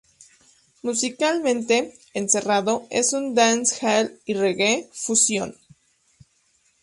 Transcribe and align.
Musicalmente, 0.81 1.93
"Encerrado" 2.15 2.87
es 2.89 3.13
un 3.13 3.35
dancehall 3.35 4.19
y 4.25 4.33
reggae 4.33 4.89
fusión. 4.91 5.55